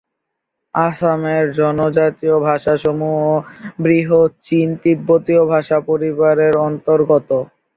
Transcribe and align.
আসামের 0.75 1.43
জনজাতীয় 1.53 2.35
ভাষাসমূহ 2.41 3.19
বৃহৎ 3.81 4.31
চীন-তিব্বতীয় 4.43 5.41
ভাষা 5.45 5.77
পরিবারের 5.87 6.53
অন্তর্গত। 6.67 7.29